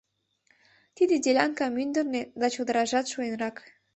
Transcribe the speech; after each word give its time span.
Тиде 0.95 1.15
делянка 1.25 1.65
мӱндырнӧ 1.75 2.21
да 2.39 2.45
чодыражат 2.53 3.05
шуэрак. 3.11 3.57